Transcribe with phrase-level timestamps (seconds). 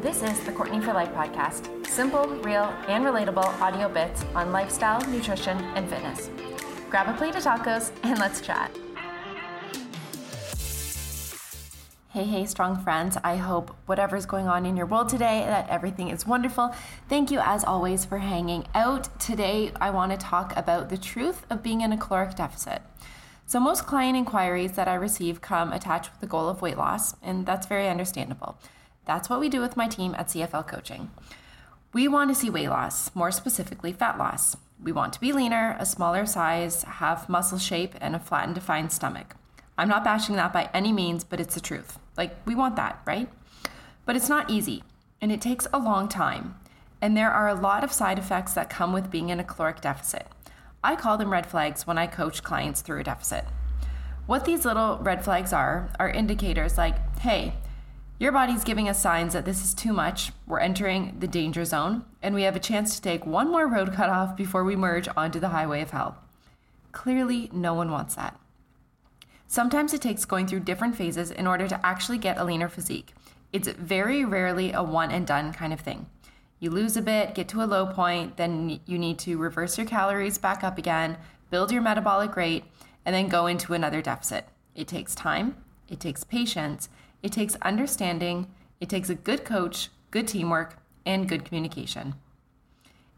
[0.00, 5.04] This is the Courtney for Life podcast simple, real, and relatable audio bits on lifestyle,
[5.08, 6.30] nutrition, and fitness.
[6.88, 8.70] Grab a plate of tacos and let's chat.
[12.10, 13.18] Hey, hey, strong friends.
[13.24, 16.72] I hope whatever's going on in your world today, that everything is wonderful.
[17.08, 19.18] Thank you, as always, for hanging out.
[19.18, 22.82] Today, I want to talk about the truth of being in a caloric deficit.
[23.46, 27.16] So, most client inquiries that I receive come attached with the goal of weight loss,
[27.20, 28.60] and that's very understandable.
[29.08, 31.10] That's what we do with my team at CFL Coaching.
[31.94, 34.54] We want to see weight loss, more specifically, fat loss.
[34.84, 38.54] We want to be leaner, a smaller size, have muscle shape, and a flat and
[38.54, 39.34] defined stomach.
[39.78, 41.98] I'm not bashing that by any means, but it's the truth.
[42.18, 43.30] Like, we want that, right?
[44.04, 44.84] But it's not easy,
[45.22, 46.56] and it takes a long time.
[47.00, 49.80] And there are a lot of side effects that come with being in a caloric
[49.80, 50.26] deficit.
[50.84, 53.46] I call them red flags when I coach clients through a deficit.
[54.26, 57.54] What these little red flags are, are indicators like, hey,
[58.18, 62.04] your body's giving us signs that this is too much, we're entering the danger zone,
[62.20, 65.08] and we have a chance to take one more road cut off before we merge
[65.16, 66.18] onto the highway of hell.
[66.90, 68.38] Clearly, no one wants that.
[69.46, 73.14] Sometimes it takes going through different phases in order to actually get a leaner physique.
[73.52, 76.06] It's very rarely a one and done kind of thing.
[76.60, 79.86] You lose a bit, get to a low point, then you need to reverse your
[79.86, 81.18] calories back up again,
[81.50, 82.64] build your metabolic rate,
[83.06, 84.48] and then go into another deficit.
[84.74, 85.56] It takes time,
[85.88, 86.88] it takes patience,
[87.22, 88.46] it takes understanding,
[88.80, 92.14] it takes a good coach, good teamwork, and good communication.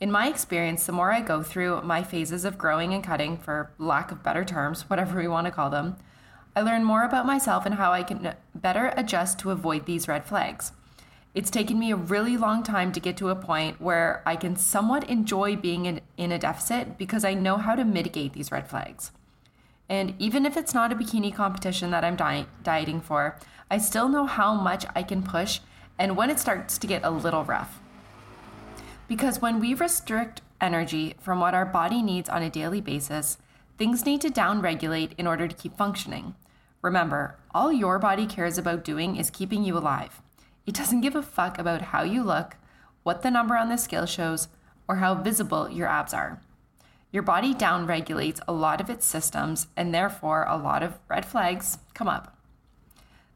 [0.00, 3.72] In my experience, the more I go through my phases of growing and cutting, for
[3.78, 5.96] lack of better terms, whatever we want to call them,
[6.54, 10.24] I learn more about myself and how I can better adjust to avoid these red
[10.24, 10.72] flags.
[11.34, 14.56] It's taken me a really long time to get to a point where I can
[14.56, 18.68] somewhat enjoy being in, in a deficit because I know how to mitigate these red
[18.68, 19.12] flags.
[19.88, 23.38] And even if it's not a bikini competition that I'm di- dieting for,
[23.70, 25.60] I still know how much I can push
[25.98, 27.80] and when it starts to get a little rough.
[29.08, 33.38] Because when we restrict energy from what our body needs on a daily basis,
[33.78, 36.34] things need to downregulate in order to keep functioning.
[36.82, 40.20] Remember, all your body cares about doing is keeping you alive.
[40.66, 42.56] It doesn't give a fuck about how you look,
[43.02, 44.48] what the number on the scale shows,
[44.86, 46.40] or how visible your abs are.
[47.10, 51.78] Your body downregulates a lot of its systems, and therefore, a lot of red flags
[51.94, 52.36] come up.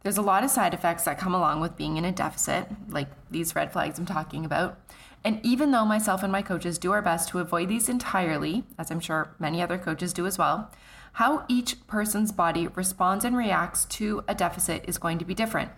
[0.02, 3.08] There's a lot of side effects that come along with being in a deficit, like
[3.30, 4.78] these red flags I'm talking about.
[5.24, 8.90] And even though myself and my coaches do our best to avoid these entirely, as
[8.90, 10.70] I'm sure many other coaches do as well,
[11.12, 15.70] how each person's body responds and reacts to a deficit is going to be different.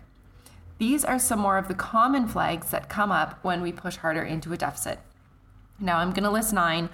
[0.78, 4.22] These are some more of the common flags that come up when we push harder
[4.22, 4.98] into a deficit.
[5.78, 6.88] Now, I'm going to list nine.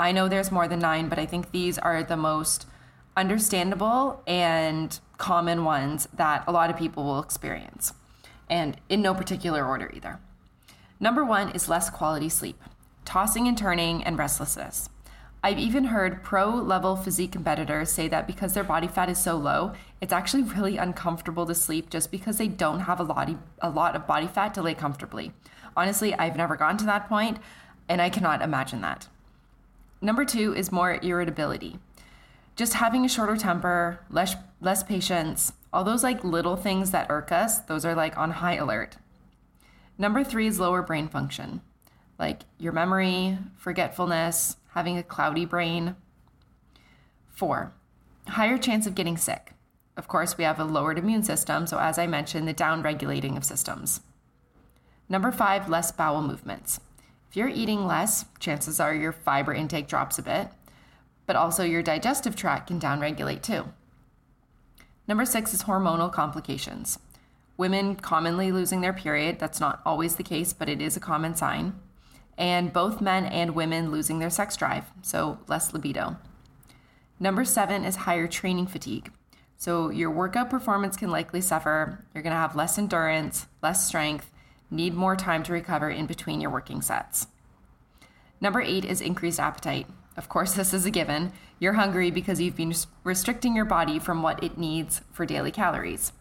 [0.00, 2.66] I know there's more than nine, but I think these are the most
[3.18, 7.92] understandable and common ones that a lot of people will experience,
[8.48, 10.18] and in no particular order either.
[11.00, 12.58] Number one is less quality sleep,
[13.04, 14.88] tossing and turning, and restlessness.
[15.44, 19.36] I've even heard pro level physique competitors say that because their body fat is so
[19.36, 23.28] low, it's actually really uncomfortable to sleep just because they don't have a lot,
[23.60, 25.32] a lot of body fat to lay comfortably.
[25.76, 27.36] Honestly, I've never gotten to that point,
[27.86, 29.06] and I cannot imagine that.
[30.00, 31.78] Number two is more irritability.
[32.56, 37.30] Just having a shorter temper, less, less patience, all those like little things that irk
[37.32, 38.96] us, those are like on high alert.
[39.98, 41.60] Number three is lower brain function,
[42.18, 45.96] like your memory, forgetfulness, having a cloudy brain.
[47.28, 47.72] Four,
[48.28, 49.52] higher chance of getting sick.
[49.96, 53.36] Of course, we have a lowered immune system, so as I mentioned, the down regulating
[53.36, 54.00] of systems.
[55.10, 56.80] Number five, less bowel movements.
[57.30, 60.48] If you're eating less, chances are your fiber intake drops a bit,
[61.26, 63.72] but also your digestive tract can downregulate too.
[65.08, 66.98] Number six is hormonal complications.
[67.56, 71.34] Women commonly losing their period, that's not always the case, but it is a common
[71.34, 71.80] sign
[72.40, 76.16] and both men and women losing their sex drive, so less libido.
[77.20, 79.12] Number seven is higher training fatigue.
[79.58, 82.02] So your workout performance can likely suffer.
[82.14, 84.32] You're to have less endurance, less strength,
[84.70, 87.26] need more time to recover in between your working sets.
[88.40, 89.86] Number eight is increased appetite.
[90.16, 91.32] Of course, this is a given.
[91.58, 92.74] You're hungry because you've been
[93.04, 96.12] restricting your body from what it needs for daily calories.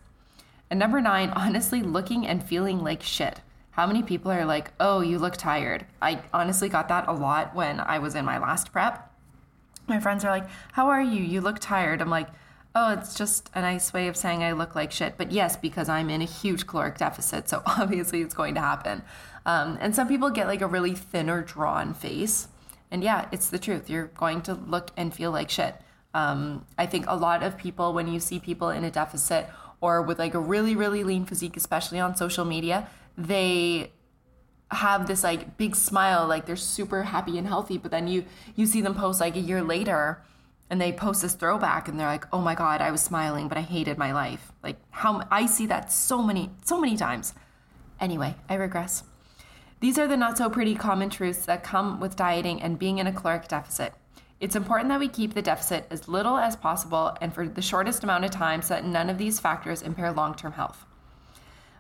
[0.69, 3.42] And number nine, honestly, looking and feeling like shit.
[3.72, 5.86] How many people are like, oh, you look tired?
[6.02, 9.10] I honestly got that a lot when I was in my last prep.
[9.88, 11.24] My friends are like, how are you?
[11.24, 12.02] You look tired.
[12.02, 12.28] I'm like,
[12.75, 15.16] oh, it's just a nice way of saying I look like shit.
[15.18, 17.50] But yes, because I'm in a huge caloric deficit.
[17.50, 19.01] So obviously it's going to happen.
[19.45, 22.48] Um, and some people get like a really thinner, drawn face.
[22.92, 23.89] And yeah, it's the truth.
[23.89, 25.75] You're going to look and feel like shit.
[26.13, 29.48] Um, I think a lot of people, when you see people in a deficit
[29.81, 33.92] or with like a really, really lean physique, especially on social media, they
[34.71, 38.25] have this like big smile, like they're super happy and healthy, but then you
[38.56, 40.21] you see them post like a year later
[40.69, 43.57] and they post this throwback and they're like, "Oh my god, I was smiling, but
[43.57, 47.33] I hated my life." Like how I see that so many so many times.
[48.00, 49.04] Anyway, I regress.
[49.80, 53.07] These are the not so pretty common truths that come with dieting and being in
[53.07, 53.94] a caloric deficit.
[54.39, 58.04] It's important that we keep the deficit as little as possible and for the shortest
[58.04, 60.86] amount of time so that none of these factors impair long term health.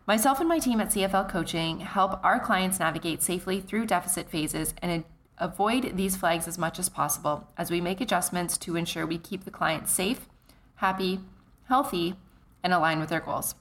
[0.05, 4.73] Myself and my team at CFL Coaching help our clients navigate safely through deficit phases
[4.81, 5.03] and
[5.39, 9.45] avoid these flags as much as possible as we make adjustments to ensure we keep
[9.45, 10.27] the client safe,
[10.75, 11.19] happy,
[11.67, 12.15] healthy,
[12.63, 13.55] and aligned with their goals.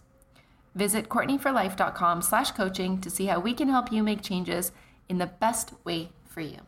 [0.75, 4.73] Visit courtneyforlife.com slash coaching to see how we can help you make changes
[5.09, 6.59] in the best way for you.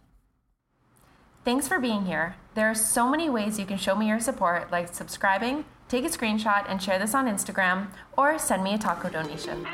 [1.44, 2.36] Thanks for being here.
[2.54, 6.08] There are so many ways you can show me your support, like subscribing, take a
[6.08, 9.66] screenshot and share this on Instagram, or send me a taco donation.